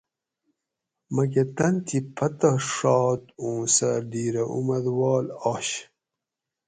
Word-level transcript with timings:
مکہ 1.15 1.43
تن 1.57 1.73
تھی 1.85 1.99
پتہ 2.15 2.51
ڛات 2.71 3.21
اُوں 3.41 3.61
سہ 3.75 3.89
ڈِھیرہ 4.09 4.43
اُمادوال 4.53 5.25
آش 5.51 5.69